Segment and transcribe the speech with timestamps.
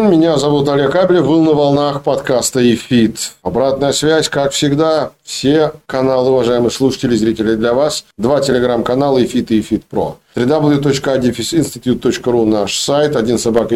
[0.00, 3.32] Меня зовут Олег Абелев, был на волнах подкаста «ИФИТ».
[3.42, 8.04] Обратная связь, как всегда, все каналы, уважаемые слушатели, зрители, для вас.
[8.16, 10.18] Два телеграм-канала «ИФИТ» и «ИФИТ Про».
[10.36, 13.74] www.i дефис institute.ru наш сайт, один собака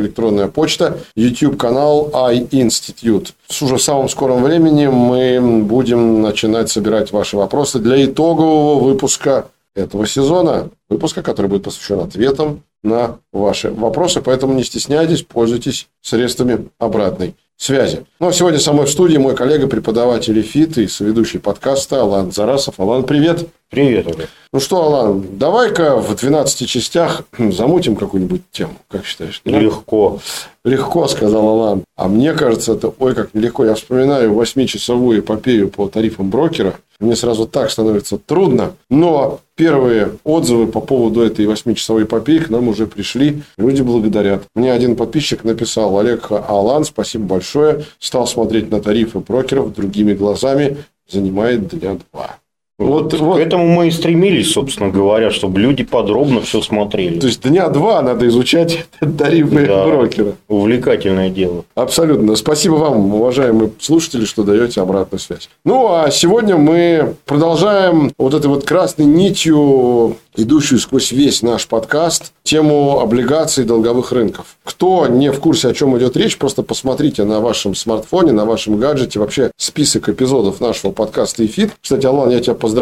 [0.00, 3.28] электронная почта, YouTube канал iInstitute.
[3.62, 10.08] Уже в самом скором времени мы будем начинать собирать ваши вопросы для итогового выпуска этого
[10.08, 10.70] сезона.
[10.88, 14.20] Выпуска, который будет посвящен ответам на ваши вопросы.
[14.20, 18.04] Поэтому не стесняйтесь, пользуйтесь средствами обратной связи.
[18.20, 22.30] Ну, а сегодня со мной в студии мой коллега, преподаватель ФИТ и соведущий подкаста Алан
[22.30, 22.78] Зарасов.
[22.78, 23.48] Алан, привет.
[23.74, 24.28] Привет, Олег.
[24.52, 29.42] Ну что, Алан, давай-ка в 12 частях замутим какую-нибудь тему, как считаешь?
[29.44, 30.20] Легко.
[30.64, 31.82] Легко, сказал Алан.
[31.96, 33.64] А мне кажется, это ой как нелегко.
[33.64, 36.74] Я вспоминаю восьмичасовую эпопею по тарифам брокера.
[37.00, 38.76] Мне сразу так становится трудно.
[38.90, 43.42] Но первые отзывы по поводу этой восьмичасовой эпопеи к нам уже пришли.
[43.56, 44.44] Люди благодарят.
[44.54, 47.86] Мне один подписчик написал, Олег Алан, спасибо большое.
[47.98, 50.76] Стал смотреть на тарифы брокеров другими глазами.
[51.08, 52.36] Занимает дня два.
[52.84, 53.36] Вот, вот.
[53.38, 57.18] К этому мы и стремились, собственно говоря, чтобы люди подробно все смотрели.
[57.18, 58.86] То есть дня два надо изучать
[59.18, 60.34] тарифы да, брокера.
[60.48, 61.64] Увлекательное дело.
[61.74, 62.36] Абсолютно.
[62.36, 65.48] Спасибо вам, уважаемые слушатели, что даете обратную связь.
[65.64, 72.32] Ну а сегодня мы продолжаем вот этой вот красной нитью идущую сквозь весь наш подкаст,
[72.42, 74.56] тему облигаций долговых рынков.
[74.64, 78.78] Кто не в курсе, о чем идет речь, просто посмотрите на вашем смартфоне, на вашем
[78.78, 81.72] гаджете вообще список эпизодов нашего подкаста «Эфит».
[81.80, 82.73] Кстати, Алан, я тебя поздравляю,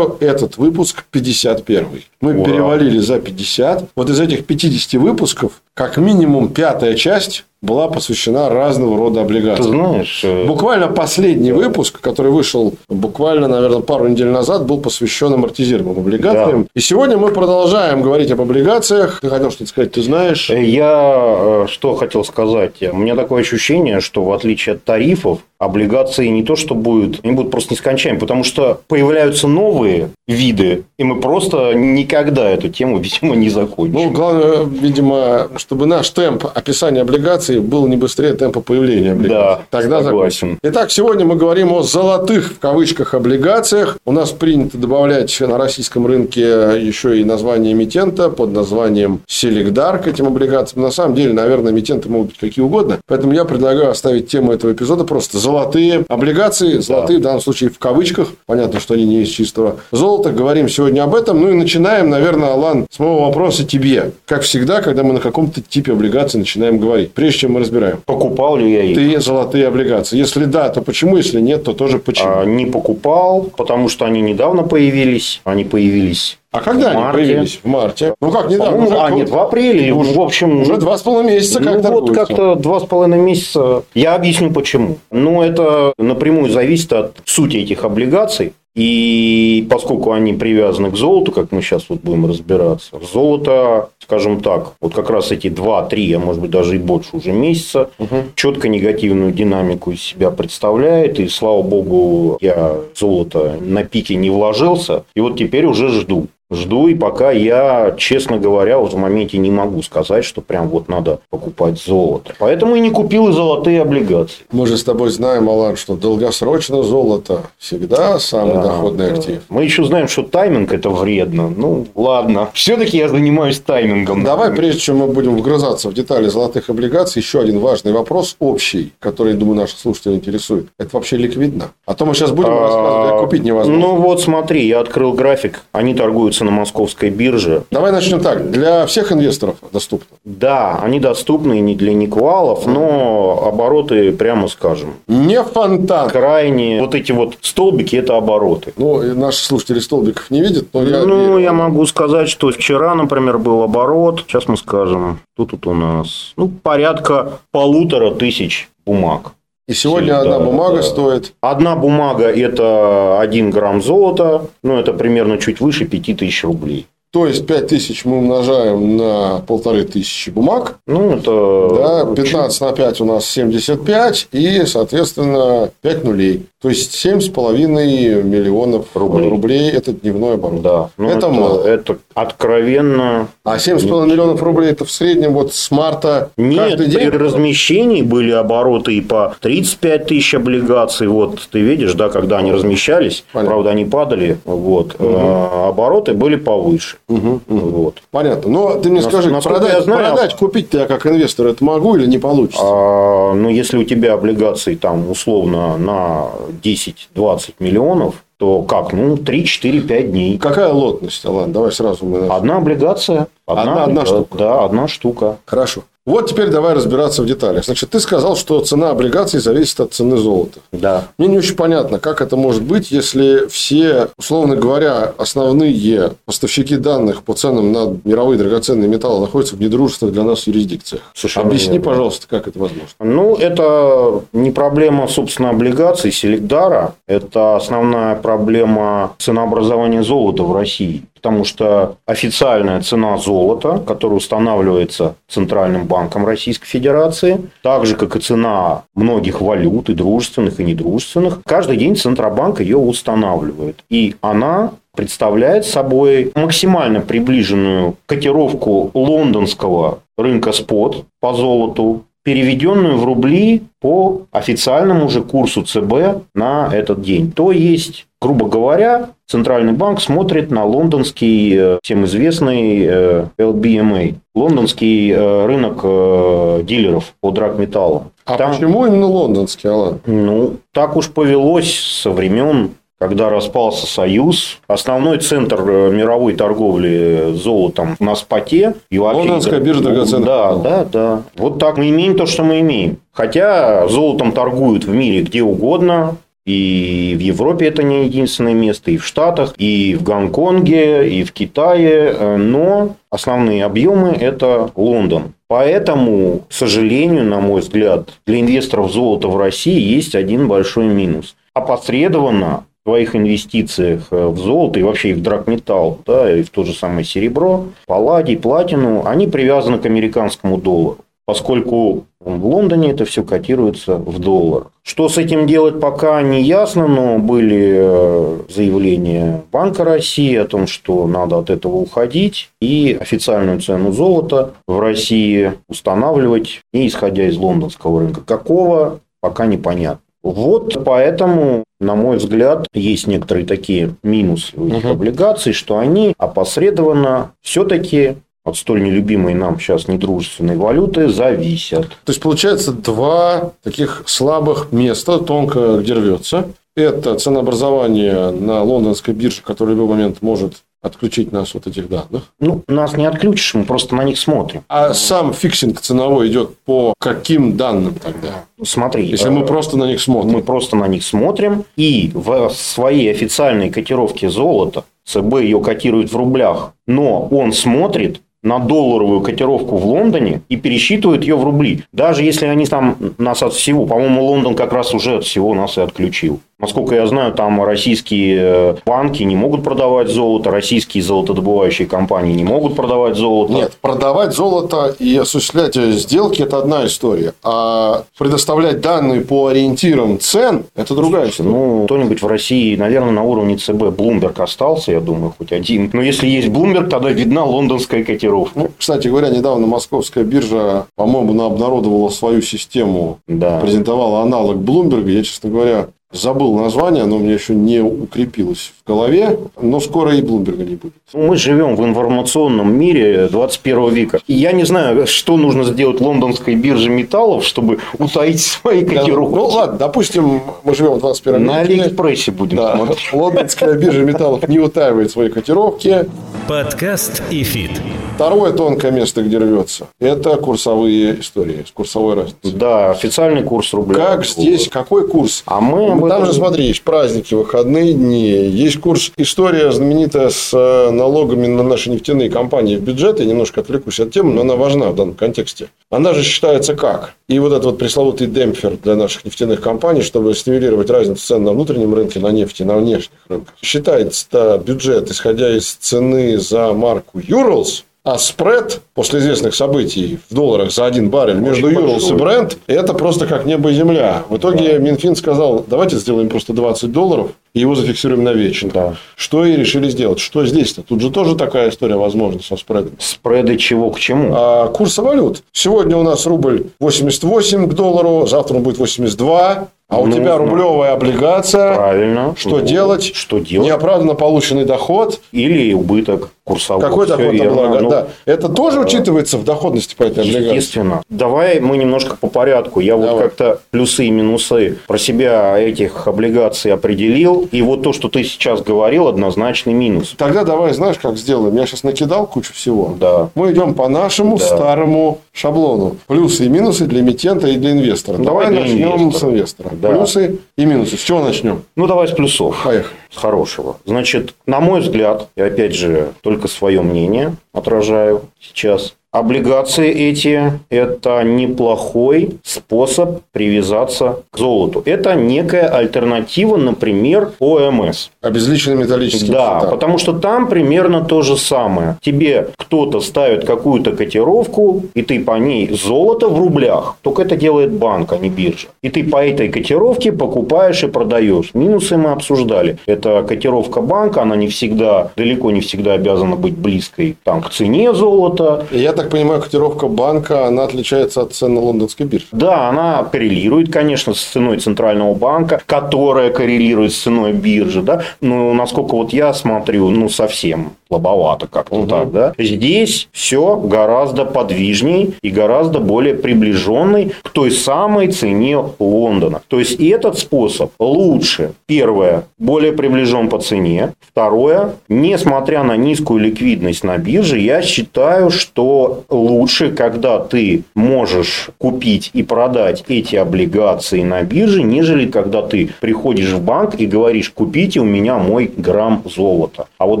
[0.20, 2.02] этот выпуск 51.
[2.20, 2.44] Мы Ура.
[2.44, 3.90] перевалили за 50.
[3.94, 9.72] Вот из этих 50 выпусков, как минимум пятая часть была посвящена разного рода облигациям.
[9.72, 10.20] Ты знаешь...
[10.24, 16.62] Э, буквально последний выпуск, который вышел буквально, наверное, пару недель назад, был посвящен амортизируемым облигациям.
[16.62, 16.68] Да.
[16.74, 19.20] И сегодня мы продолжаем говорить об облигациях.
[19.20, 20.48] Ты хотел что-то сказать, ты знаешь?
[20.48, 22.82] Я э, что хотел сказать.
[22.82, 27.32] У меня такое ощущение, что в отличие от тарифов, облигации не то, что будут, они
[27.32, 33.34] будут просто нескончаемы, потому что появляются новые виды, и мы просто никогда эту тему, видимо,
[33.34, 33.94] не закончим.
[33.94, 39.36] Ну, главное, видимо, чтобы наш темп описания облигаций был не быстрее темпа появления облигаций.
[39.36, 40.46] Да, Тогда согласен.
[40.46, 40.58] Закончим.
[40.62, 43.98] Итак, сегодня мы говорим о золотых, в кавычках, облигациях.
[44.04, 46.42] У нас принято добавлять на российском рынке
[46.80, 50.82] еще и название эмитента под названием Селигдар к этим облигациям.
[50.82, 52.98] На самом деле, наверное, эмитенты могут быть какие угодно.
[53.08, 56.78] Поэтому я предлагаю оставить тему этого эпизода просто золотые облигации.
[56.78, 57.20] Золотые, да.
[57.20, 58.28] в данном случае, в кавычках.
[58.46, 60.30] Понятно, что они не из чистого золота.
[60.30, 61.40] Говорим сегодня об этом.
[61.40, 64.12] Ну и начинаем, наверное, Алан, с моего вопроса тебе.
[64.26, 67.12] Как всегда, когда мы на каком-то типе облигаций начинаем говорить.
[67.12, 67.98] Прежде чем мы разбираем.
[68.04, 68.96] Покупал ли я их?
[68.96, 70.16] Ты золотые облигации.
[70.16, 71.16] Если да, то почему?
[71.16, 72.28] Если нет, то тоже почему?
[72.28, 75.40] А, не покупал, потому что они недавно появились.
[75.44, 77.18] Они появились а когда в марте.
[77.18, 77.60] они появились?
[77.62, 78.14] В марте.
[78.20, 78.86] Ну как недавно?
[78.86, 79.92] Уже, а, нет, в апреле.
[79.92, 83.18] Уже, в общем, уже два с половиной месяца как Ну вот как-то два с половиной
[83.18, 83.82] месяца.
[83.94, 84.98] Я объясню почему.
[85.10, 88.52] Ну это напрямую зависит от сути этих облигаций.
[88.76, 94.74] И поскольку они привязаны к золоту, как мы сейчас вот будем разбираться, золото, скажем так,
[94.82, 98.16] вот как раз эти 2-3, а может быть даже и больше уже месяца, угу.
[98.34, 101.18] четко негативную динамику из себя представляет.
[101.18, 105.04] И слава богу, я золото на пике не вложился.
[105.14, 106.28] И вот теперь уже жду.
[106.48, 110.88] Жду, и пока я, честно говоря, вот в моменте не могу сказать, что прям вот
[110.88, 112.34] надо покупать золото.
[112.38, 114.44] Поэтому и не купил и золотые облигации.
[114.52, 119.42] Мы же с тобой знаем, Алан, что долгосрочно золото всегда самый да, доходный актив.
[119.48, 121.48] Мы еще знаем, что тайминг это вредно.
[121.48, 122.50] Ну, ладно.
[122.52, 124.24] Все-таки я занимаюсь таймингом.
[124.24, 128.92] Давай, прежде чем мы будем вгрызаться в детали золотых облигаций, еще один важный вопрос общий,
[128.98, 130.68] который, думаю, наших слушателей интересует.
[130.78, 131.70] Это вообще ликвидно?
[131.86, 133.80] А то мы сейчас будем а, рассказывать, как купить невозможно.
[133.80, 135.62] Ну, вот смотри, я открыл график.
[135.72, 137.64] Они торгуют торгуются на московской бирже.
[137.70, 138.50] Давай начнем так.
[138.50, 140.16] Для всех инвесторов доступно?
[140.24, 144.94] Да, они доступны не для никвалов, но обороты, прямо скажем.
[145.06, 146.08] Не фонтан.
[146.10, 146.80] Крайне.
[146.80, 148.55] Вот эти вот столбики– это обороты.
[148.76, 151.04] Ну, наши слушатели столбиков не видят, но я...
[151.04, 154.24] Ну, я могу сказать, что вчера, например, был оборот.
[154.26, 155.20] Сейчас мы скажем.
[155.36, 159.32] Тут, тут у нас ну, порядка полутора тысяч бумаг.
[159.68, 160.82] И сегодня да, одна бумага да.
[160.82, 161.32] стоит?
[161.40, 166.86] Одна бумага– это 1 грамм золота, ну, это примерно чуть выше 5000 рублей.
[167.16, 170.74] То есть 5 тысяч мы умножаем на полторы тысячи бумаг.
[170.86, 172.04] Ну, это...
[172.04, 174.28] Да, 15 на 5 у нас 75.
[174.32, 176.44] И, соответственно, 5 нулей.
[176.60, 179.30] То есть 7,5 миллионов рублей.
[179.30, 180.62] рублей– это дневной оборот.
[180.62, 180.90] Да.
[180.98, 181.64] Ну, это, это мало.
[181.66, 183.28] Это откровенно...
[183.44, 187.08] А 7,5 миллионов рублей– это в среднем вот с марта Нет, каждый день?
[187.08, 191.06] при размещении были обороты и по 35 тысяч облигаций.
[191.08, 193.50] Вот ты видишь, да, когда они размещались, Понятно.
[193.52, 195.14] правда, они падали, вот, угу.
[195.16, 196.96] а обороты были повыше.
[197.08, 197.40] Угу.
[197.46, 198.02] Вот.
[198.10, 198.50] Понятно.
[198.50, 202.18] Но ты мне скажи, продать, знаю, продать купить-то я как инвестор это могу или не
[202.18, 202.62] получится?
[202.64, 206.30] А, ну, если у тебя облигации там условно на
[206.62, 208.92] 10-20 миллионов, то как?
[208.92, 210.38] Ну, 3, 4, 5 дней.
[210.38, 211.52] Какая лотность, Алан?
[211.52, 213.28] Давай сразу мы Одна облигация.
[213.46, 214.38] Одна, одна, одна штука.
[214.38, 215.36] Да, одна штука.
[215.46, 215.84] Хорошо.
[216.06, 217.64] Вот теперь давай разбираться в деталях.
[217.64, 220.60] Значит, ты сказал, что цена облигаций зависит от цены золота.
[220.70, 221.08] Да.
[221.18, 227.24] Мне не очень понятно, как это может быть, если все, условно говоря, основные поставщики данных
[227.24, 231.02] по ценам на мировые драгоценные металлы находятся в недружественных для нас юрисдикциях.
[231.12, 231.84] Совершенно Объясни, верно.
[231.90, 232.86] пожалуйста, как это возможно.
[233.00, 236.94] Ну, это не проблема, собственно, облигаций Селегдара.
[237.08, 245.84] Это основная проблема ценообразования золота в России потому что официальная цена золота, которая устанавливается Центральным
[245.84, 251.78] банком Российской Федерации, так же, как и цена многих валют, и дружественных, и недружественных, каждый
[251.78, 253.82] день Центробанк ее устанавливает.
[253.90, 263.62] И она представляет собой максимально приближенную котировку лондонского рынка спот по золоту, переведенную в рубли
[263.80, 267.30] по официальному же курсу ЦБ на этот день.
[267.30, 275.12] То есть, грубо говоря, Центральный банк смотрит на лондонский, э, всем известный э, LBMA, лондонский
[275.12, 278.06] э, рынок дилеров по драгметаллу.
[278.24, 280.00] А Там, почему именно лондонский, Алан?
[280.06, 288.14] Ну, так уж повелось со времен когда распался Союз, основной центр мировой торговли золотом на
[288.14, 288.74] споте.
[288.90, 291.22] И Лондонская биржа драгоценных Да, да, да.
[291.36, 292.98] Вот так мы имеем то, что мы имеем.
[293.12, 296.16] Хотя золотом торгуют в мире где угодно,
[296.46, 301.32] и в Европе это не единственное место, и в Штатах, и в Гонконге, и в
[301.32, 302.14] Китае.
[302.16, 305.34] Э, но основные объемы– это Лондон.
[305.48, 311.34] Поэтому, к сожалению, на мой взгляд, для инвесторов золота в России есть один большой минус.
[311.52, 316.62] Опосредованно своих инвестициях э, в золото и вообще и в драгметалл, да, и в то
[316.62, 323.22] же самое серебро, палладий, платину, они привязаны к американскому доллару поскольку в Лондоне это все
[323.22, 324.68] котируется в доллар.
[324.82, 330.68] Что с этим делать пока не ясно, но были э, заявления Банка России о том,
[330.68, 337.36] что надо от этого уходить и официальную цену золота в России устанавливать, не исходя из
[337.36, 338.20] лондонского рынка.
[338.20, 340.00] Какого, пока непонятно.
[340.22, 344.92] Вот поэтому, на мой взгляд, есть некоторые такие минусы у этих угу.
[344.94, 351.88] облигаций, что они опосредованно все-таки от столь нелюбимой нам сейчас недружественной валюты зависят.
[351.88, 356.48] То есть, получается, два таких слабых места, тонко где рвется.
[356.76, 362.32] Это ценообразование на лондонской бирже, которое в любой момент может отключить нас от этих данных.
[362.40, 364.64] Ну, нас не отключишь, мы просто на них смотрим.
[364.68, 368.44] А сам фиксинг ценовой идет по каким данным тогда?
[368.64, 369.06] Смотри.
[369.06, 370.32] Если мы э, просто на них смотрим.
[370.32, 371.64] Мы просто на них смотрим.
[371.76, 378.60] И в своей официальной котировке золота ЦБ ее котирует в рублях, но он смотрит на
[378.60, 381.82] долларовую котировку в Лондоне и пересчитывают ее в рубли.
[381.92, 385.76] Даже если они там нас от всего, по-моему, Лондон как раз уже от всего нас
[385.78, 386.40] и отключил.
[386.58, 392.44] Насколько я знаю, там российские э, банки не могут продавать золото, российские золотодобывающие компании не
[392.44, 393.52] могут продавать золото.
[393.52, 397.34] Нет, продавать золото и осуществлять сделки– это одна история.
[397.42, 401.50] А предоставлять данные по ориентирам цен– это другая история.
[401.50, 405.90] Ну, кто-нибудь в России, наверное, на уровне ЦБ Bloomberg остался, я думаю, хоть один.
[405.92, 408.35] Но если есть Bloomberg, тогда видна лондонская котировка.
[408.54, 413.60] Ну, кстати говоря, недавно московская биржа, по-моему, обнародовала свою систему, да.
[413.60, 415.08] презентовала аналог Bloomberg.
[415.10, 420.14] Я, честно говоря, Забыл название, оно у меня еще не укрепилось в голове, но скоро
[420.14, 420.94] и Блумберга не будет.
[421.12, 424.20] Мы живем в информационном мире 21 века.
[424.26, 429.34] И я не знаю, что нужно сделать лондонской бирже металлов, чтобы утаить свои котировки.
[429.34, 431.52] ну, ладно, допустим, мы живем в 21 веке.
[431.52, 432.76] На Алиэкспрессе будем да.
[432.76, 433.12] смотреть.
[433.12, 436.06] Лондонская биржа металлов не утаивает свои котировки.
[436.48, 437.72] Подкаст ИФИТ.
[438.16, 442.52] Второе тонкое место, где рвется, это курсовые истории с курсовой разницей.
[442.52, 443.96] Да, официальный курс рубля.
[443.96, 445.42] Как здесь, какой курс?
[445.44, 448.28] А мы Там же, смотри, есть праздники, выходные дни.
[448.28, 453.20] Есть курс «История» знаменитая с э, налогами на наши нефтяные компании в бюджет.
[453.20, 455.68] Я немножко отвлекусь от темы, но она важна в данном контексте.
[455.90, 457.14] Она же считается как?
[457.28, 461.52] И вот этот вот пресловутый демпфер для наших нефтяных компаний, чтобы стимулировать разницу цен на
[461.52, 463.54] внутреннем рынке, на нефти, на внешних рынках.
[463.62, 470.70] Считается бюджет, исходя из цены за марку Urals, а спред после известных событий в долларах
[470.70, 474.22] за один баррель между Urals и Brent– это просто как небо и земля.
[474.28, 474.78] В итоге да.
[474.78, 478.70] Минфин сказал, давайте сделаем просто 20 долларов, и его зафиксируем навечно.
[478.72, 478.94] Да.
[479.16, 480.20] Что и решили сделать.
[480.20, 480.82] Что здесь-то?
[480.82, 482.92] Тут же тоже такая история возможна со спредом.
[483.00, 484.32] Спреды чего к чему?
[484.36, 485.42] А, курса валют.
[485.50, 489.66] Сегодня у нас рубль 88 к доллару, завтра он будет 82.
[489.88, 491.74] А у тебя рублевая облигация.
[491.76, 492.34] Правильно.
[492.36, 493.14] Что ну, делать?
[493.14, 493.66] Что делать?
[493.68, 495.20] Неоправданно полученный доход.
[495.30, 496.82] Или убыток курсовой.
[496.82, 497.80] Какой доход облага?
[497.80, 498.08] Ну, да.
[498.24, 500.56] Это тоже учитывается в доходности по этой облигации?
[500.56, 501.02] Естественно.
[501.08, 502.80] Давай мы немножко по порядку.
[502.80, 503.12] Я Давай.
[503.12, 507.48] вот как-то плюсы и минусы про себя этих облигаций определил.
[507.52, 510.14] И вот то, что ты сейчас говорил, однозначный минус.
[510.18, 511.56] Тогда давай, знаешь, как сделаем?
[511.56, 512.96] Я сейчас накидал кучу всего.
[512.98, 513.30] Да.
[513.36, 514.44] Мы идем по нашему да.
[514.46, 515.96] старому шаблону.
[516.06, 518.16] Плюсы и минусы для эмитента и для инвестора.
[518.18, 519.18] Давай, давай начнем инвестора.
[519.18, 519.70] с инвестора.
[519.72, 519.90] Да.
[519.90, 520.96] Плюсы и минусы.
[520.96, 521.62] С чего начнем?
[521.76, 522.62] Ну, давай с плюсов.
[522.64, 522.96] Поехали.
[523.10, 523.76] С хорошего.
[523.84, 531.22] Значит, на мой взгляд, и опять же, только свое мнение отражаю сейчас, Облигации эти– это
[531.22, 534.82] неплохой способ привязаться к золоту.
[534.84, 538.10] Это некая альтернатива, например, ОМС.
[538.20, 539.70] Обезличенный металлический Да, счета.
[539.70, 541.96] потому что там примерно то же самое.
[542.02, 546.96] Тебе кто-то ставит какую-то котировку, и ты по ней золото в рублях.
[547.00, 548.68] Только это делает банк, а не биржа.
[548.82, 551.54] И ты по этой котировке покупаешь и продаешь.
[551.54, 552.76] Минусы мы обсуждали.
[552.84, 557.94] Это котировка банка, она не всегда, далеко не всегда обязана быть близкой там, к цене
[557.94, 558.66] золота.
[558.70, 562.26] Я так понимаю, котировка банка, она отличается от цены лондонской биржи.
[562.32, 567.82] Да, она коррелирует, конечно, с ценой центрального банка, которая коррелирует с ценой биржи.
[567.82, 568.02] Да?
[568.20, 571.86] Но насколько вот я смотрю, ну, совсем слабовато как-то угу.
[571.86, 572.32] так, да.
[572.38, 579.42] Здесь все гораздо подвижней и гораздо более приближенный к той самой цене Лондона.
[579.48, 581.52] То есть, этот способ лучше.
[581.66, 583.94] Первое, более приближен по цене.
[584.00, 592.10] Второе, несмотря на низкую ликвидность на бирже, я считаю, что лучше, когда ты можешь купить
[592.12, 597.80] и продать эти облигации на бирже, нежели когда ты приходишь в банк и говоришь, купите
[597.80, 599.66] у меня мой грамм золота.
[599.78, 600.00] А вот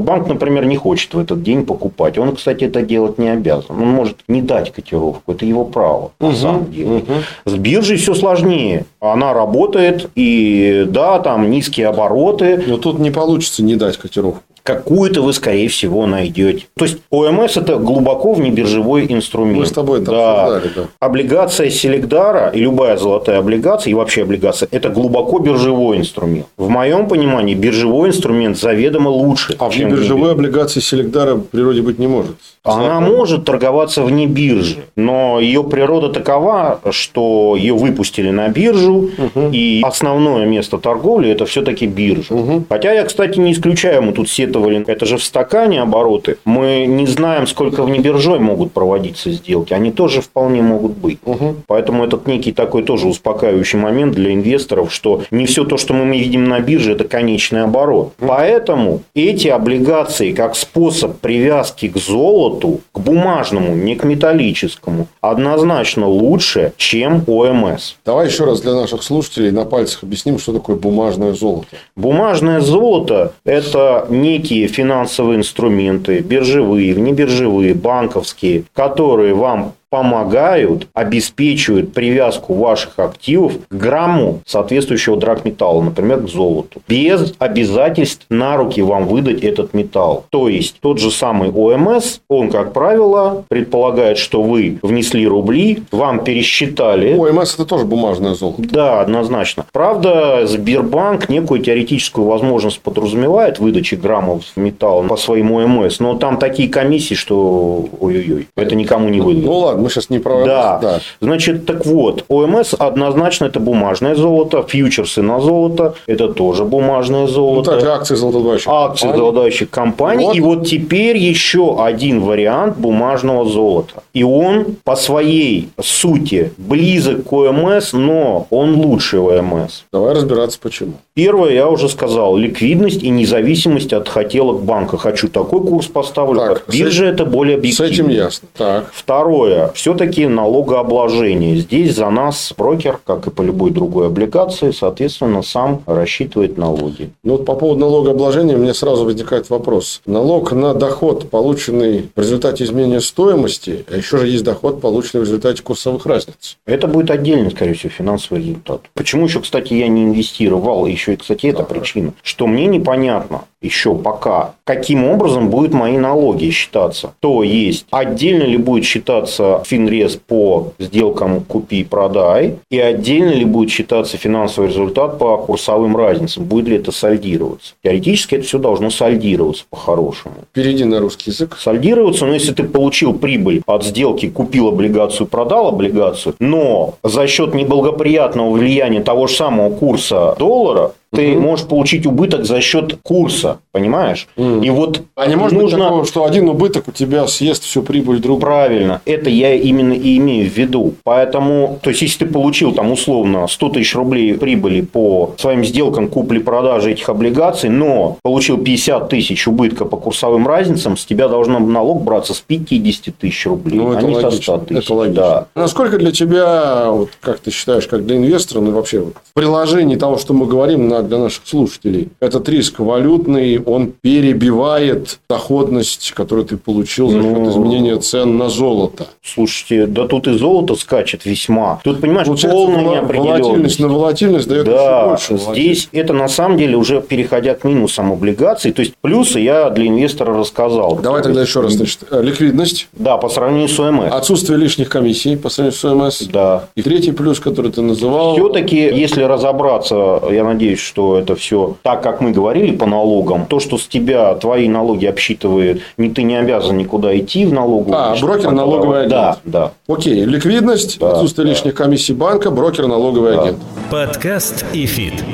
[0.00, 2.18] банк, например, не хочет в этот день покупать.
[2.18, 3.80] Он, кстати, это делать не обязан.
[3.80, 5.32] Он может не дать котировку.
[5.32, 6.96] Это его право, на угу, самом деле.
[6.96, 7.12] Угу.
[7.44, 8.84] С биржей все сложнее.
[9.00, 12.62] Она работает, и да, там низкие обороты.
[12.66, 16.66] Но тут не получится не дать котировку какую-то вы, скорее всего, найдете.
[16.76, 19.58] То есть, ОМС– это глубоко внебиржевой инструмент.
[19.58, 20.42] Мы с тобой это да.
[20.42, 20.82] обсуждали, да.
[20.98, 26.46] Облигация Селегдара и любая золотая облигация, и вообще облигация– это глубоко биржевой инструмент.
[26.56, 29.54] В моем понимании, биржевой инструмент заведомо лучше.
[29.58, 32.36] А чем биржевой облигации Селегдара в природе быть не может?
[32.64, 39.50] Она может торговаться вне биржи, но ее природа такова, что ее выпустили на биржу, угу.
[39.52, 42.34] и основное место торговли– это все-таки биржа.
[42.34, 42.64] Угу.
[42.68, 46.86] Хотя я, кстати, не исключаю, мы тут все учитывали, это же в стакане обороты, мы
[46.86, 49.72] не знаем, сколько внебиржой могут проводиться сделки.
[49.72, 51.18] Они тоже вполне могут быть.
[51.24, 51.56] Угу.
[51.66, 56.18] Поэтому этот некий такой тоже успокаивающий момент для инвесторов, что не все то, что мы
[56.18, 58.12] видим на бирже, это конечный оборот.
[58.18, 58.28] Угу.
[58.28, 66.72] Поэтому эти облигации как способ привязки к золоту, к бумажному, не к металлическому, однозначно лучше,
[66.76, 67.94] чем ОМС.
[68.04, 71.68] Давай еще раз для наших слушателей на пальцах объясним, что такое бумажное золото.
[71.96, 82.52] Бумажное золото– это некий некие финансовые инструменты, биржевые, внебиржевые, банковские, которые вам помогают, обеспечивают привязку
[82.52, 89.42] ваших активов к грамму соответствующего драгметалла, например, к золоту, без обязательств на руки вам выдать
[89.42, 90.26] этот металл.
[90.28, 96.22] То есть, тот же самый ОМС, он, как правило, предполагает, что вы внесли рубли, вам
[96.22, 97.16] пересчитали.
[97.16, 98.64] ОМС– это тоже бумажное золото.
[98.70, 99.64] Да, однозначно.
[99.72, 106.68] Правда, Сбербанк некую теоретическую возможность подразумевает выдачи граммов металла по своему ОМС, но там такие
[106.68, 109.46] комиссии, что ой-ой-ой, это никому не выдано.
[109.46, 110.78] Ну, ладно мы сейчас не про да.
[110.78, 111.00] да.
[111.20, 117.72] Значит, так вот, ОМС однозначно это бумажное золото, фьючерсы на золото это тоже бумажное золото.
[117.72, 120.26] Ну, так, акции золотодобывающих Акции золотодобывающих компаний.
[120.26, 120.36] Вот.
[120.36, 124.02] И вот теперь еще один вариант бумажного золота.
[124.16, 129.82] И он по своей сути близок к ОМС, но он лучше ОМС.
[129.92, 130.94] Давай разбираться почему.
[131.12, 134.96] Первое, я уже сказал, ликвидность и независимость от хотелок банка.
[134.96, 137.88] Хочу такой курс поставлю, так, как биржа, это более объективно.
[137.88, 138.48] С этим ясно.
[138.56, 138.90] Так.
[138.90, 139.70] Второе.
[139.74, 141.56] Все-таки налогообложение.
[141.56, 147.10] Здесь за нас брокер, как и по любой другой облигации, соответственно, сам рассчитывает налоги.
[147.22, 150.00] Ну, вот по поводу налогообложения мне сразу возникает вопрос.
[150.06, 155.62] Налог на доход, полученный в результате изменения стоимости, еще же есть доход, полученный в результате
[155.62, 156.58] курсовых разниц.
[156.64, 158.82] Это будет отдельный, скорее всего, финансовый результат.
[158.94, 160.86] Почему еще, кстати, я не инвестировал?
[160.86, 162.12] Еще и, кстати, это причина.
[162.22, 167.14] Что мне непонятно еще пока, каким образом будут мои налоги считаться.
[167.20, 174.16] То есть, отдельно ли будет считаться финрез по сделкам купи-продай, и отдельно ли будет считаться
[174.16, 176.44] финансовый результат по курсовым разницам.
[176.44, 177.74] Будет ли это сальдироваться?
[177.82, 180.34] Теоретически это все должно сальдироваться по-хорошему.
[180.52, 181.56] Перейди на русский язык.
[181.58, 187.54] Сальдироваться, но если ты получил прибыль от сделки, купил облигацию, продал облигацию, но за счет
[187.54, 194.26] неблагоприятного влияния того же самого курса доллара, ты можешь получить убыток за счет курса, понимаешь?
[194.36, 194.62] Угу.
[194.62, 195.78] И вот а не может нужно...
[195.78, 198.40] быть такого, что один убыток у тебя съест всю прибыль друг.
[198.40, 200.94] Правильно, это я именно и имею в виду.
[201.04, 206.08] Поэтому, то есть, если ты получил там условно 100 тысяч рублей прибыли по своим сделкам
[206.08, 212.02] купли-продажи этих облигаций, но получил 50 тысяч убытка по курсовым разницам, с тебя должно налог
[212.02, 214.30] браться с 50 тысяч рублей, ну, а не логично.
[214.30, 214.84] со 100 тысяч.
[214.84, 215.22] Это логично.
[215.22, 215.46] Да.
[215.54, 219.96] Насколько для тебя, вот, как ты считаешь, как для инвестора, ну вообще вот, в приложении
[219.96, 222.08] того, что мы говорим на для наших слушателей.
[222.20, 228.48] Этот риск валютный, он перебивает доходность, которую ты получил за счет ну, изменения цен на
[228.48, 229.08] золото.
[229.22, 231.80] Слушайте, да тут и золото скачет весьма.
[231.82, 233.42] Тут, понимаешь, Получается, полная неопределенность.
[233.42, 235.52] Волатильность на волатильность дает да, еще больше.
[235.52, 238.72] Здесь это на самом деле уже переходя к минусам облигаций.
[238.72, 240.96] То есть, плюсы я для инвестора рассказал.
[240.96, 241.72] Давай тогда еще раз.
[241.72, 242.88] Значит, ликвидность.
[242.92, 244.12] Да, по сравнению с ОМС.
[244.12, 246.22] Отсутствие лишних комиссий по сравнению с ОМС.
[246.32, 246.68] Да.
[246.76, 248.34] И третий плюс, который ты называл.
[248.34, 253.55] Все-таки, если разобраться, я надеюсь, что это все так, как мы говорили по налогам, то,
[253.60, 257.92] что с тебя твои налоги обсчитывает, не, ты не обязан никуда идти в налогу.
[257.94, 259.10] А, брокер налоговый агент.
[259.10, 259.72] Да, да.
[259.92, 261.50] Окей, ликвидность, да, отсутствие да.
[261.52, 263.42] лишних комиссий банка, брокер налоговый да.
[263.42, 263.58] агент.
[263.90, 265.24] Подкаст ИФИТ.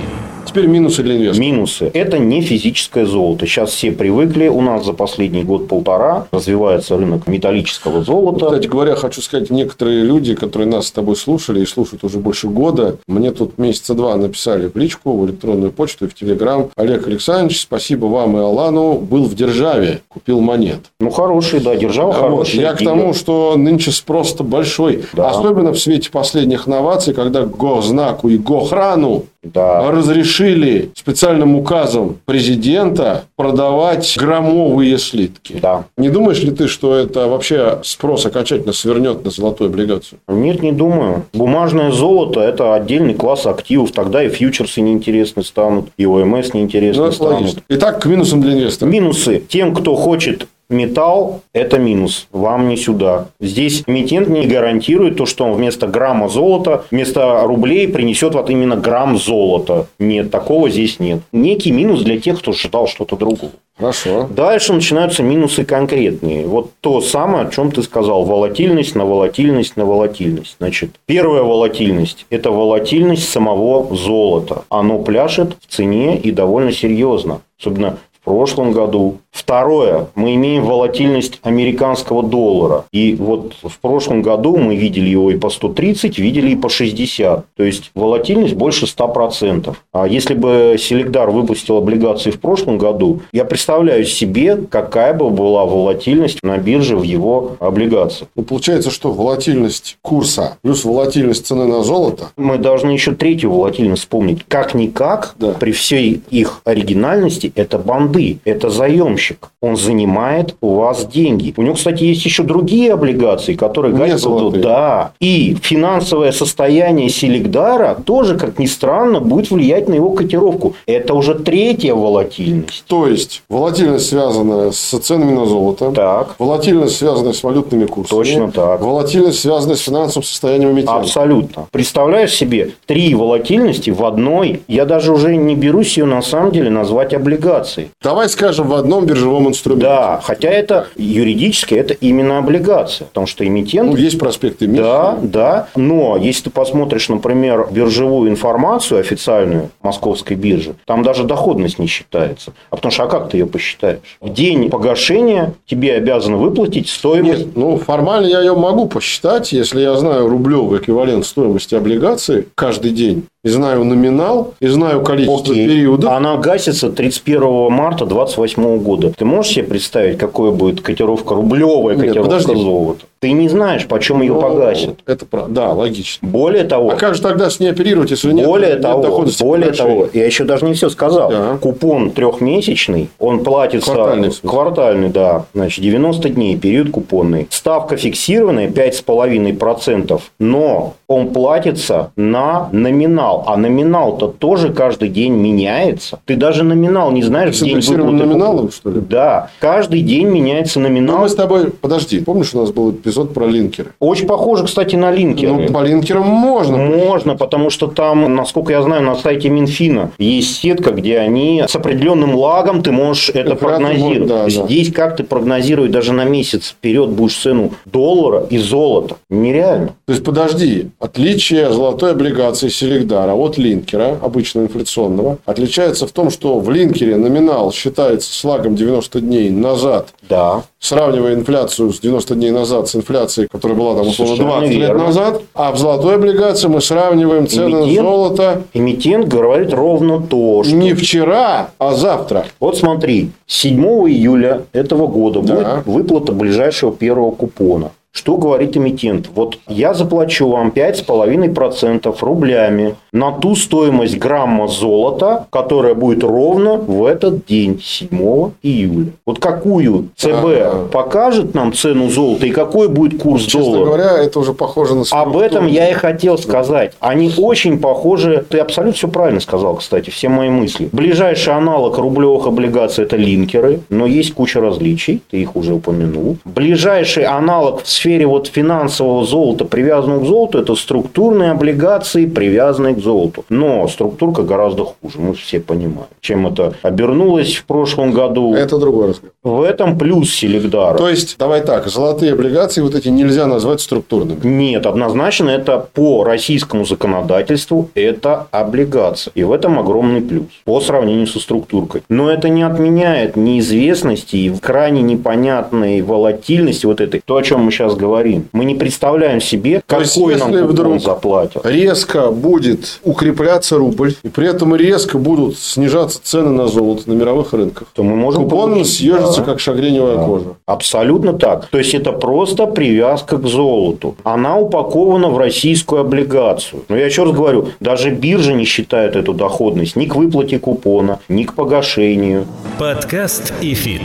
[0.44, 1.44] Теперь минусы для инвестора.
[1.44, 1.90] Минусы.
[1.94, 3.46] Это не физическое золото.
[3.46, 4.48] Сейчас все привыкли.
[4.48, 8.46] У нас за последний год-полтора развивается рынок металлического золота.
[8.46, 12.48] Кстати говоря, хочу сказать, некоторые люди, которые нас с тобой слушали и слушают уже больше
[12.48, 16.70] года, мне тут месяца два написали в личку, в электронную почту и в Телеграм.
[16.76, 18.94] Олег Александрович, спасибо вам и Алану.
[18.94, 20.80] Был в Державе, купил монет.
[21.00, 22.56] Ну, хороший, да, Держава а хороший.
[22.56, 25.04] Вот, я к тому, что нынче спрос-то большой.
[25.12, 25.30] Да.
[25.30, 29.90] Особенно в свете последних новаций, когда госзнаку и гохрану да.
[29.90, 35.58] разрешили специальным указом президента продавать громовые слитки.
[35.60, 35.84] Да.
[35.96, 40.18] Не думаешь ли ты, что это вообще спрос окончательно свернет на золотую облигацию?
[40.28, 41.24] Нет, не думаю.
[41.32, 43.92] Бумажное золото– это отдельный класс активов.
[43.92, 47.40] Тогда и фьючерсы неинтересны станут, и ОМС неинтересны ну, станут.
[47.40, 47.62] Логично.
[47.68, 48.88] Итак, к минусам для инвестора.
[48.88, 49.42] Минусы.
[49.48, 53.28] Тем, кто хочет Металл– это минус, вам не сюда.
[53.40, 58.76] Здесь эмитент не гарантирует то, что он вместо грамма золота, вместо рублей принесет вот именно
[58.76, 59.86] грамм золота.
[59.98, 61.20] Нет, такого здесь нет.
[61.32, 63.52] Некий минус для тех, кто считал что-то другое.
[63.78, 64.28] Хорошо.
[64.30, 66.46] Дальше начинаются минусы конкретные.
[66.46, 68.24] Вот то самое, о чем ты сказал.
[68.24, 70.56] Волатильность на волатильность на волатильность.
[70.58, 74.64] Значит, первая волатильность– это волатильность самого золота.
[74.68, 77.40] Оно пляшет в цене и довольно серьезно.
[77.58, 79.18] Особенно прошлом году.
[79.30, 82.84] Второе, мы имеем волатильность американского доллара.
[82.92, 87.46] И вот в прошлом году мы видели его и по 130, видели и по 60.
[87.56, 89.74] То есть волатильность больше 100%.
[89.92, 95.64] А если бы Селегдар выпустил облигации в прошлом году, я представляю себе, какая бы была
[95.64, 98.28] волатильность на бирже в его облигациях.
[98.36, 102.30] Ну, получается, что волатильность курса плюс волатильность цены на золото.
[102.36, 104.44] Мы должны еще третью волатильность вспомнить.
[104.46, 105.52] Как-никак, да.
[105.52, 107.78] при всей их оригинальности, это
[108.12, 109.50] банды, это заемщик.
[109.60, 111.54] Он занимает у вас деньги.
[111.56, 114.60] У него, кстати, есть еще другие облигации, которые гасят.
[114.60, 115.12] Да.
[115.20, 120.74] И финансовое состояние Селигдара тоже, как ни странно, будет влиять на его котировку.
[120.86, 122.84] Это уже третья волатильность.
[122.86, 125.92] То есть, волатильность связана с ценами на золото.
[125.92, 126.36] Так.
[126.38, 128.18] Волатильность связана с валютными курсами.
[128.18, 128.80] Точно так.
[128.80, 130.96] Волатильность связана с финансовым состоянием эмитента.
[130.96, 131.66] Абсолютно.
[131.70, 134.62] Представляешь себе три волатильности в одной.
[134.68, 137.88] Я даже уже не берусь ее на самом деле назвать облигацией.
[138.02, 139.86] Давай скажем в одном биржевом инструменте.
[139.86, 143.90] Да, хотя это юридически это именно облигация, потому что эмитент...
[143.90, 144.82] Ну, есть проспекты эмиссии.
[144.82, 145.68] Да, да.
[145.76, 152.52] Но если ты посмотришь, например, биржевую информацию официальную московской биржи, там даже доходность не считается.
[152.70, 154.00] А потому что, а как ты ее посчитаешь?
[154.20, 157.46] В день погашения тебе обязаны выплатить стоимость...
[157.46, 162.90] Нет, ну, формально я ее могу посчитать, если я знаю рублевый эквивалент стоимости облигации каждый
[162.90, 165.66] день, и знаю номинал, и знаю количество Окей.
[165.66, 166.12] периодов.
[166.12, 169.12] Она гасится 31 марта марта 28 года.
[169.16, 172.54] Ты можешь себе представить, какое будет котировка рублевая Нет, котировка подожди.
[172.62, 173.04] золота?
[173.20, 174.96] Ты не знаешь, почем ее Ну, погасят.
[175.06, 175.54] Это правда.
[175.54, 176.26] Да, логично.
[176.26, 179.42] Более того, А как же тогда с ней оперировать, если нет, более нет того, доходности
[179.44, 179.94] более погашения?
[179.96, 181.30] того, я еще даже не все сказал.
[181.30, 181.58] Да.
[181.60, 187.46] Купон трехмесячный, он платится Квартальный, квартальный, да, значит 90 дней, период купонный.
[187.50, 196.18] Ставка фиксированная 5,5%, но он платится на номинал, а номинал-то тоже каждый день меняется.
[196.24, 199.00] Ты даже номинал не знаешь, в день выплаты номиналом, что ли?
[199.00, 201.18] Да, каждый день меняется Ну, номинал.
[201.18, 201.70] мы с тобой...
[201.70, 203.90] Подожди, помнишь, у нас был эпизод про линкеры?
[204.00, 205.52] Очень похоже, кстати, на линкеры.
[205.52, 206.76] Ну, по линкерам можно.
[206.76, 211.74] Можно, потому что там, насколько я знаю, на сайте Минфина есть сетка, где они с
[211.76, 214.28] определенным лагом ты можешь это Кратно прогнозировать.
[214.28, 214.50] да, да.
[214.50, 219.16] Здесь как ты прогнозировать даже на месяц вперед будешь цену доллара и золота?
[219.30, 219.88] Нереально.
[220.06, 226.58] То есть, подожди, отличие золотой облигации Селегдара от линкера, обычного инфляционного, отличается в том, что
[226.60, 230.62] в линкере номинал считается с лагом 90 дней назад, Да.
[230.78, 234.96] сравнивая инфляцию с 90 дней назад с инфляцией, которая была там условно Совершенно 20 лет
[234.96, 238.06] назад, а в золотой облигации мы сравниваем цены на Эмитент?
[238.06, 240.74] золото Эмитент говорит ровно то, что...
[240.74, 242.46] не вчера, а завтра.
[242.60, 245.54] Вот смотри, 7 июля этого года Да.
[245.54, 247.90] будет выплата ближайшего первого купона.
[248.14, 249.30] Что говорит эмитент?
[249.34, 257.06] Вот я заплачу вам 5,5% рублями на ту стоимость грамма золота, которая будет ровно в
[257.06, 259.12] этот день, 7 июля.
[259.24, 260.88] Вот какую ЦБ Ага.
[260.92, 263.84] покажет нам цену золота и какой будет курс Честно доллара?
[263.86, 266.92] говоря, это уже похоже на Об этом я и хотел сказать.
[267.00, 268.44] Они очень похожи.
[268.46, 270.90] Ты абсолютно все правильно сказал, кстати, все мои мысли.
[270.92, 276.36] Ближайший аналог рублевых облигаций– это линкеры, но есть куча различий, ты их уже упомянул.
[276.44, 282.98] Ближайший аналог в сфере вот финансового золота, привязанного к золоту, это структурные облигации, привязанные к
[282.98, 283.44] золоту.
[283.48, 286.08] Но структурка гораздо хуже, мы все понимаем.
[286.20, 288.54] Чем это обернулось в прошлом году.
[288.54, 289.32] Это другой разговор.
[289.44, 290.98] В этом плюс Селегдара.
[290.98, 294.40] То есть, давай так, золотые облигации вот эти нельзя назвать структурными.
[294.42, 299.32] Нет, однозначно это по российскому законодательству это облигация.
[299.36, 302.02] И в этом огромный плюс по сравнению со структуркой.
[302.08, 307.20] Но это не отменяет неизвестности и крайне непонятной волатильности вот этой.
[307.24, 308.48] То, о чем мы сейчас говорим.
[308.52, 311.64] Мы не представляем себе, То какой нам вдруг заплатят.
[311.66, 317.52] резко будет укрепляться рубль, и при этом резко будут снижаться цены на золото на мировых
[317.52, 319.46] рынках, То мы можем купон получить, съежится, да.
[319.46, 320.54] как шагреневая кожа.
[320.66, 321.66] Абсолютно так.
[321.66, 324.14] То есть это просто привязка к золоту.
[324.24, 326.82] Она упакована в российскую облигацию.
[326.88, 331.18] Но я еще раз говорю, даже биржа не считает эту доходность ни к выплате купона,
[331.28, 332.46] ни к погашению.
[332.78, 334.02] Подкаст и фит.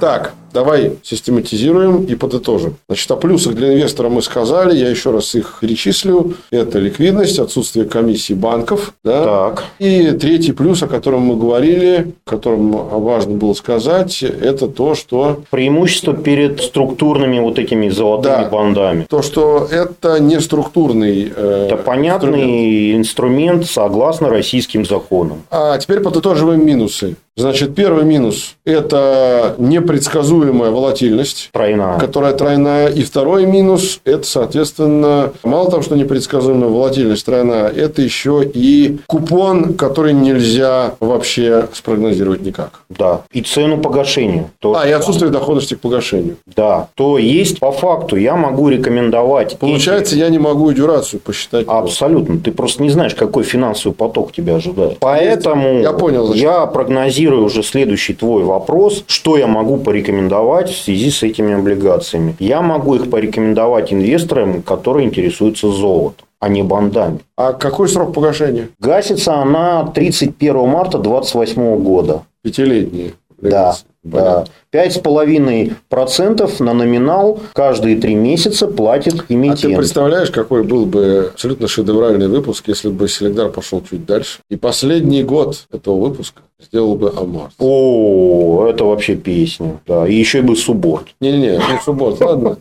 [0.00, 2.76] Так, давай систематизируем и подытожим.
[2.88, 6.34] Значит, о плюсах для инвестора мы сказали, я еще раз их перечислю.
[6.50, 8.92] Это ликвидность, отсутствие комиссий банков.
[9.04, 9.24] Да?
[9.24, 9.64] Так.
[9.78, 15.42] И третий плюс, о котором мы говорили, о котором важно было сказать, это то, что
[15.50, 18.48] Преимущество перед структурными вот этими золотыми Да.
[18.48, 19.06] бандами.
[19.08, 25.42] то, что это не структурный э, Это понятный инструмент согласно российским законам.
[25.50, 27.16] А теперь подытоживаем минусы.
[27.36, 29.54] Значит, первый минус– это
[30.38, 31.98] непредсказуемая волатильность, Тройная.
[31.98, 32.88] которая тройная.
[32.88, 39.74] И второй минус– это, соответственно, мало того, что непредсказуемая волатильность тройная, это еще и купон,
[39.74, 42.80] который нельзя вообще спрогнозировать никак.
[42.88, 43.22] Да.
[43.32, 44.50] И цену погашения.
[44.60, 44.80] тоже.
[44.80, 46.36] А, и отсутствие доходности к погашению.
[46.56, 46.88] Да.
[46.94, 49.52] То есть, по факту, я могу рекомендовать...
[49.52, 51.66] эти- Получается, я не могу и дюрацию посчитать.
[51.68, 52.38] Абсолютно.
[52.38, 54.98] Ты просто не знаешь, какой финансовый поток тебя ожидает.
[55.00, 56.42] Поэтому Я понял, зачем.
[56.42, 62.36] я прогнозирую уже следующий твой вопрос, что я могу порекомендовать в связи с этими облигациями.
[62.38, 67.20] Я могу их порекомендовать инвесторам, которые интересуются золотом а не бандами.
[67.36, 68.68] А какой срок погашения?
[68.78, 72.22] Гасится она 31 марта 2028 года.
[72.42, 73.14] Пятилетние.
[73.40, 73.76] Да,
[74.10, 74.44] Понятно.
[74.44, 74.50] да.
[74.70, 82.28] 5,5% на номинал каждые три месяца платит А ты представляешь, какой был бы абсолютно шедевральный
[82.28, 84.40] выпуск, если бы Селегдар пошел чуть дальше.
[84.50, 87.50] И последний год этого выпуска сделал бы Амар.
[87.58, 89.80] О, это вообще песня.
[89.86, 90.06] Да.
[90.08, 91.06] И еще бы субборд.
[91.20, 92.58] Не-не-не, не суббот, ладно.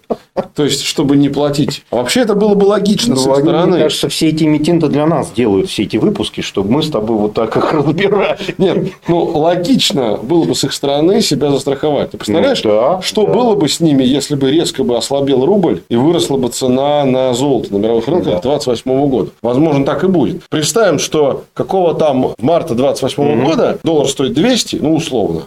[0.53, 1.83] То есть, чтобы не платить.
[1.89, 3.71] А вообще, это было бы логично с их Ну, они, стороны.
[3.71, 7.17] Мне кажется, все эти эмитенты для нас делают все эти выпуски, чтобы мы с тобой
[7.17, 8.37] вот так их разбирали.
[8.59, 12.11] Нет, ну, логично было бы с их стороны себя застраховать.
[12.11, 13.33] Ты представляешь, Ну да, что да.
[13.33, 17.33] было бы с ними, если бы резко бы ослабел рубль и выросла бы цена на
[17.33, 19.31] золото на мировых рынках 28 года?
[19.41, 20.43] Возможно, так и будет.
[20.49, 25.43] Представим, что какого там марта 28 года доллар стоит 200, ну, условно,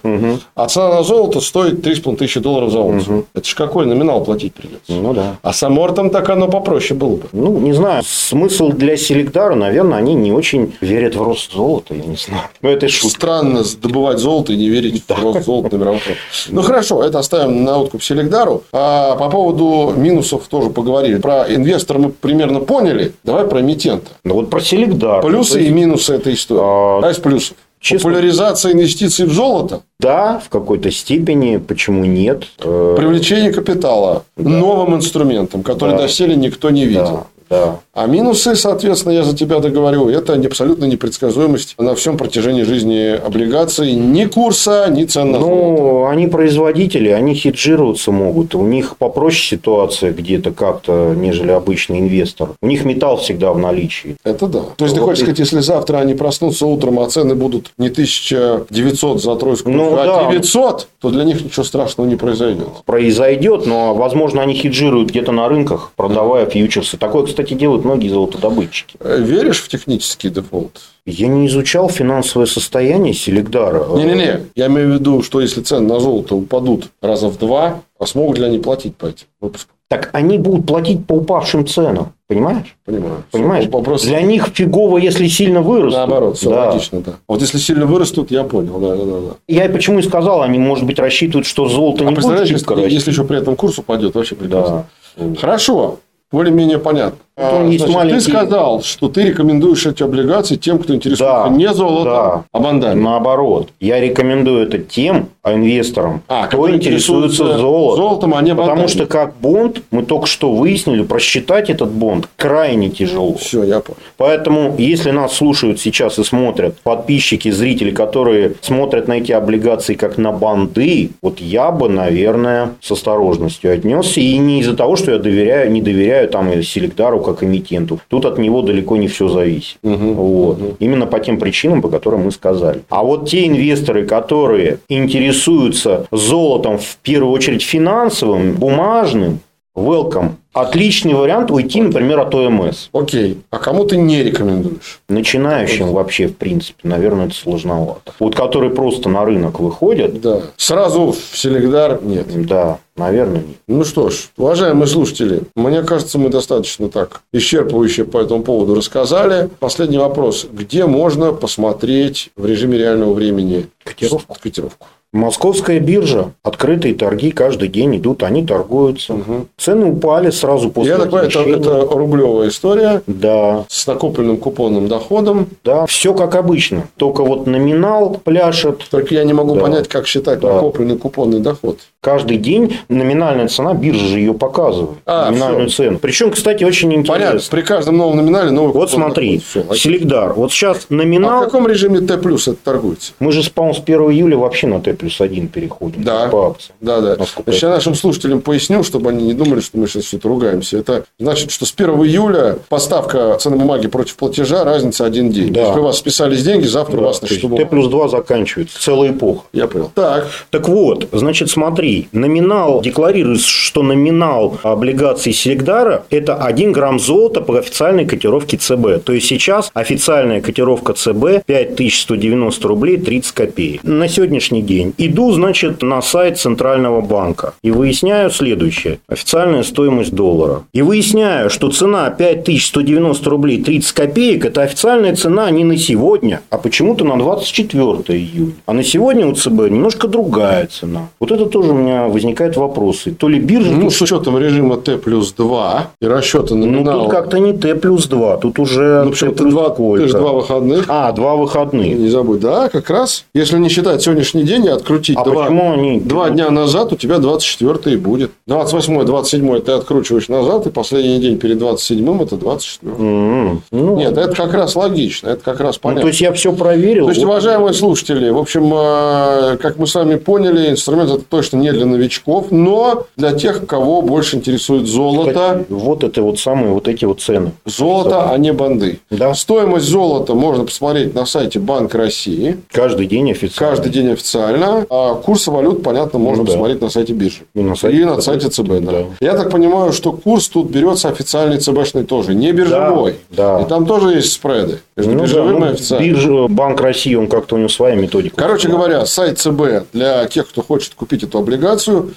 [0.55, 3.27] а цена на золото стоит 3,5 тысячи долларов за унцию.
[3.35, 4.93] Это же какой номинал платить придется?
[4.93, 5.37] Ну да.
[5.43, 7.23] А с амортом так оно попроще было бы.
[7.33, 12.05] Ну, не знаю, смысл для Селегдара, наверное, они не очень верят в рост золота, я
[12.05, 12.45] не знаю.
[12.63, 13.17] Ну, это шутка.
[13.17, 16.17] Странно добывать золото и не верить в рост золота рынках.
[16.49, 18.63] Ну, хорошо, это оставим на откуп Селегдару.
[18.73, 21.19] А по поводу минусов тоже поговорили.
[21.19, 23.13] Про инвестора мы примерно поняли.
[23.25, 24.11] Давай про эмитента.
[24.25, 25.23] Ну, вот про Селегдар.
[25.23, 26.61] Плюсы То и есть, минусы этой истории.
[26.63, 27.57] А, А из плюсов.
[27.81, 32.45] честно- Популяризация инвестиций в золото, Да, в какой-то степени, почему нет.
[32.63, 36.03] Э, привлечение капитала новым инструментом, который Да.
[36.03, 37.27] доселе никто не видел.
[37.51, 37.77] Да, да.
[37.93, 43.95] А минусы, соответственно, я за тебя договорю, это абсолютно непредсказуемость на всем протяжении жизни облигаций.
[43.95, 45.83] Ни курса, ни цен на золото.
[45.83, 48.55] Ну, они производители, они хеджироваться могут.
[48.55, 52.51] У них попроще ситуация где-то как-то, нежели обычный инвестор.
[52.63, 54.15] У них металл всегда в наличии.
[54.23, 54.61] Это да.
[54.77, 57.73] То есть, ты Вот хочешь и- сказать, если завтра они проснутся утром, а цены будут
[57.77, 60.31] не 1900 за тройскую, Ну, а да.
[60.31, 62.69] 900, то для них ничего страшного не произойдет.
[62.87, 66.97] Произойдет, но, возможно, они хеджируют где-то на рынках, продавая фьючерсы.
[66.97, 68.97] Такое, кстати, делают многие золотодобытчики.
[69.01, 70.81] Э, Веришь в технический дефолт?
[71.07, 73.85] Я не изучал финансовое состояние Селегдара.
[73.97, 74.47] Не-не-не.
[74.55, 78.39] Я имею в виду, что если цены на золото упадут раза в два, а смогут
[78.39, 79.75] ли они платить по этим выпускам?
[79.89, 82.13] Так они будут платить по упавшим ценам.
[82.29, 82.77] Понимаешь?
[82.85, 83.25] Понимаю.
[83.33, 83.67] Понимаешь?
[83.67, 85.95] Вопрос Для них фигово, если сильно вырастут.
[85.99, 86.37] наоборот.
[86.39, 86.67] Все Да.
[86.69, 87.13] логично, да.
[87.27, 88.79] Вот если сильно вырастут, я понял.
[88.79, 89.35] Да, да, да.
[89.49, 92.89] Я и почему и сказал, они, может быть, рассчитывают, что золото А не будет если,
[92.89, 94.87] если еще при этом курс упадет, вообще прекрасно.
[95.17, 95.41] Да.
[95.41, 95.99] Хорошо.
[96.31, 97.19] Более-менее понятно.
[97.41, 101.49] А, есть значит, маленький- Ты сказал, что ты рекомендуешь эти облигации тем, кто интересуется Да,
[101.49, 102.45] не золотом, да.
[102.53, 103.01] а бандами.
[103.01, 107.97] Наоборот, я рекомендую это тем а инвесторам, А, кто интересуется золотом.
[107.97, 112.91] золотом, а не Потому что как бонд, мы только что выяснили, просчитать этот бонд крайне
[112.91, 113.35] тяжело.
[113.35, 113.97] Все, я понял.
[114.19, 120.19] Поэтому, если нас слушают сейчас и смотрят подписчики, зрители, которые смотрят на эти облигации как
[120.19, 124.21] на банды, вот я бы, наверное, с осторожностью отнесся.
[124.21, 128.01] И не из-за того, что я доверяю, не доверяю там и Селегдару как эмитенту.
[128.09, 129.79] Тут от него далеко не все зависит.
[129.83, 130.59] Вот.
[130.79, 132.83] Именно по тем причинам, по которым мы сказали.
[132.89, 139.41] А вот те инвесторы, которые интересуются золотом в первую очередь финансовым, бумажным,
[139.77, 140.33] welcome.
[140.53, 142.89] Отличный вариант уйти, например, от ОМС.
[142.93, 143.41] Окей.
[143.51, 145.01] А кому ты не рекомендуешь?
[145.09, 148.13] Начинающим вообще, в принципе, наверное, это сложновато.
[148.19, 150.43] Вот которые просто на рынок выходят, Да.
[150.57, 152.27] Сразу в Селегдар нет.
[152.47, 153.57] да, наверное, нет.
[153.69, 159.49] Ну что ж, уважаемые слушатели, мне кажется, мы достаточно так исчерпывающе по этому поводу рассказали.
[159.61, 160.49] Последний вопрос.
[160.51, 164.37] Где можно посмотреть в режиме реального времени Котировку?
[164.43, 164.89] котировку?
[165.13, 169.17] Московская биржа, открытые торги каждый день идут, они торгуются.
[169.59, 174.87] Цены упали сразу после Я так понимаю, это, это рублевая история Да, с накопленным купонным
[174.87, 175.49] доходом.
[175.65, 176.85] да, все как обычно.
[176.97, 178.87] Только вот номинал пляшет.
[178.89, 179.63] Только я не могу Да.
[179.63, 180.55] понять, как считать Да.
[180.55, 181.79] накопленный купонный доход.
[182.03, 184.99] Каждый день номинальная цена, биржа же ее показывает.
[185.05, 185.85] А, номинальную всё.
[185.85, 185.99] цену.
[185.99, 187.13] Причем, кстати, очень интересно.
[187.27, 189.39] Понятно, при каждом новом номинале новый Вот смотри.
[189.41, 190.33] Селегдар.
[190.33, 191.43] Вот сейчас А номинал...
[191.43, 193.13] в каком режиме Т плюс это торгуется?
[193.21, 196.03] Мы же, по-моему, с 1 июля вообще на Т плюс 1 переходим.
[196.03, 196.29] Да.
[196.29, 196.73] По акции.
[196.81, 197.17] Да, да.
[197.45, 200.79] Значит, я нашим слушателям поясню, чтобы они не думали, что мы сейчас что-то ругаемся.
[200.79, 205.53] Это значит, что с 1 июля поставка ценной бумаги против платежа разница один день.
[205.53, 205.67] Да.
[205.67, 208.81] Если у вас списались деньги, завтра у Да, вас на счету Т плюс 2 заканчивается.
[208.81, 209.43] Целая эпоха.
[209.53, 209.91] Я понял.
[209.95, 217.41] Так, Так вот, значит, смотри, номинал, декларируется, что номинал облигаций Селегдара– это 1 грамм золота
[217.41, 219.05] по официальной котировке ЦБ.
[219.05, 223.83] То есть, сейчас официальная котировка ЦБ 5190 рублей 30 копеек.
[223.85, 228.99] На сегодняшний день иду, значит, на сайт Центрального банка и выясняю следующее.
[229.09, 230.63] Официальная стоимость доллара.
[230.73, 236.59] И выясняю, что цена 5190 рублей 30 копеек– это официальная цена не на сегодня, а
[236.59, 238.53] почему-то на 24 июня.
[238.67, 241.09] А на сегодня у ЦБ немножко другая цена.
[241.19, 243.13] Вот это тоже меня возникают вопросы.
[243.13, 243.71] То ли биржа...
[243.71, 247.03] ну, тут- с учетом режима Т плюс 2 и расчета ну, номинала.
[247.05, 250.03] тут как-то не Т плюс 2, тут уже Ну, Т плюс два, сколько?
[250.03, 250.85] ты же два выходных.
[250.89, 251.99] А, два выходных.
[251.99, 252.41] Не забудь.
[252.41, 253.25] Да, как раз.
[253.35, 256.01] Если не считать сегодняшний день и открутить А два, почему они...
[256.01, 258.31] два дня назад, у тебя 24 и будет.
[258.47, 264.17] 28 27 ты откручиваешь назад, и последний день перед 27 это 24 М, Ну, Нет,
[264.17, 266.03] это как раз логично, это как раз ну, понятно.
[266.03, 267.05] то есть, я все проверил.
[267.07, 271.57] То есть, уважаемые слушатели, в общем, э, как мы с вами поняли, инструмент это точно
[271.59, 275.65] не не для новичков, но для тех, кого больше интересует золото.
[275.69, 277.53] Вот это вот самые вот эти вот цены.
[277.65, 279.01] Золото, а не банды.
[279.11, 279.35] Да.
[279.35, 282.59] Стоимость золота можно посмотреть на сайте Банка России.
[282.73, 283.77] Каждый день официально.
[283.77, 284.87] Каждый день официально.
[284.91, 286.53] А курсы валют, понятно, можно Ну да.
[286.53, 287.43] посмотреть на сайте биржи.
[287.55, 288.23] И на сайте И на ЦБ.
[288.25, 288.93] сайте ЦБ, да.
[288.93, 289.05] Да.
[289.21, 293.17] Я так понимаю, что курс тут берется официальный ЦБшный тоже, не биржевой.
[293.31, 293.61] да.
[293.61, 296.09] И там тоже есть спреды между Ну да, биржевым ну, и официальным.
[296.11, 298.37] биржа, Банк России, он как-то у него своя методика.
[298.37, 301.60] Короче говоря, сайт ЦБ для тех, кто хочет купить эту облигацию.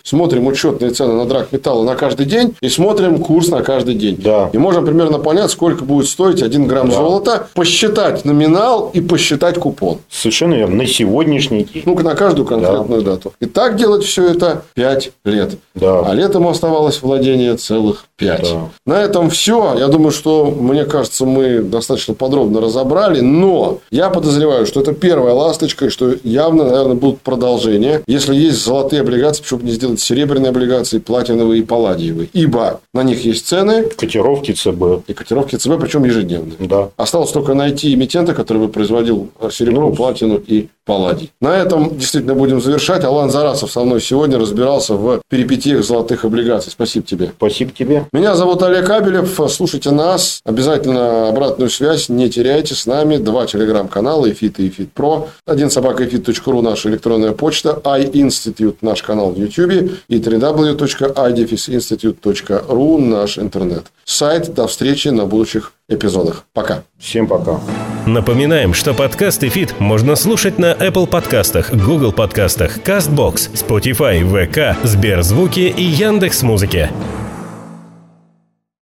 [0.03, 4.17] Смотрим учетные цены на драгметаллы на каждый день и смотрим курс на каждый день.
[4.21, 4.49] Да.
[4.53, 6.95] И можем примерно понять, сколько будет стоить 1 грамм Да.
[6.95, 9.99] золота, посчитать номинал и посчитать купон.
[10.09, 10.75] Совершенно верно.
[10.77, 11.83] На сегодняшний день.
[11.85, 13.33] Ну, на каждую конкретную дату.
[13.39, 15.57] И так делать все это 5 лет.
[15.75, 16.01] Да.
[16.05, 18.41] А летом оставалось владение целых 5.
[18.43, 18.69] Да.
[18.85, 19.75] На этом все.
[19.77, 23.21] Я думаю, что, мне кажется, мы достаточно подробно разобрали.
[23.21, 28.01] Но я подозреваю, что это первая ласточка, и что явно, наверное, будут продолжения.
[28.07, 32.29] Если есть золотые облигации, почему бы не сделать серебряные облигации, платиновые и палладиевые.
[32.33, 35.07] Ибо на них есть цены Котировки ЦБ.
[35.09, 36.55] и котировки ЦБ, причем ежедневные.
[36.59, 36.89] Да.
[36.97, 41.31] Осталось только найти эмитента, который бы производил серебро, Ну, платину и палладий.
[41.41, 43.03] На этом действительно будем завершать.
[43.03, 46.71] Алан Зарасов со мной сегодня разбирался в перипетиях золотых облигаций.
[46.71, 47.31] Спасибо тебе.
[47.37, 48.05] Спасибо тебе.
[48.13, 49.39] Меня зовут Олег Абелев.
[49.49, 50.39] Слушайте нас.
[50.45, 53.17] Обязательно обратную связь не теряйте с нами.
[53.17, 55.29] Два телеграм-канала, ИФИТ и ИФИТ Про.
[55.47, 56.07] Один собака
[56.45, 57.81] ру наша электронная почта.
[57.83, 59.93] iInstitute наш канал в YouTube.
[60.09, 63.85] И www.i дефис institute.ru наш интернет.
[64.05, 64.53] Сайт.
[64.53, 66.43] До встречи на будущих эпизодах.
[66.53, 66.83] Пока.
[66.99, 67.59] Всем пока.
[68.05, 75.73] Напоминаем, что подкаст ИФИТ можно слушать на Apple подкастах, Google подкастах, CastBox, Spotify, VK, Сберзвуки
[75.75, 76.91] и Яндекс.Музыке.